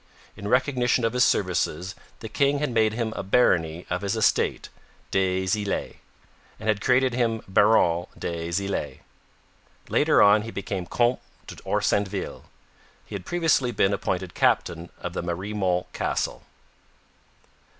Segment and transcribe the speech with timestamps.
[0.35, 4.67] In recognition of his services the king had made a barony of his estate,
[5.11, 5.97] 'des Islets,'
[6.59, 8.97] and had created him Baron des Islets.
[9.89, 12.45] Later on he became Comte d'Orsainville.
[13.05, 16.47] He had previously been appointed Captain of the Mariemont Castle.